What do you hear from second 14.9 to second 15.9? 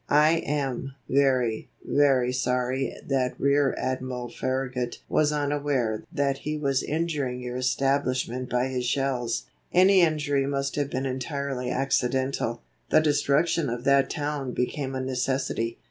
a necessity.